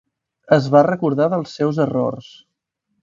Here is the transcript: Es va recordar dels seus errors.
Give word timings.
Es 0.57 0.69
va 0.75 0.81
recordar 0.87 1.27
dels 1.35 1.53
seus 1.59 1.83
errors. 1.85 2.31